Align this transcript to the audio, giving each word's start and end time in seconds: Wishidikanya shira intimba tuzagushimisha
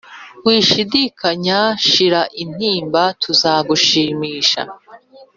Wishidikanya 0.45 1.59
shira 1.87 2.21
intimba 2.43 3.03
tuzagushimisha 3.21 4.61